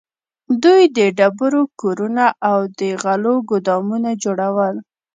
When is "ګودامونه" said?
3.49-4.09